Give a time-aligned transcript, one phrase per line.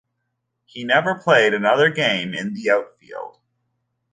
[0.65, 3.37] He never played another game in the outfield.